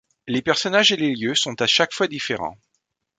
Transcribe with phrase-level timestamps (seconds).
[0.25, 2.57] Les personnages et les lieux sont à chaque fois différents.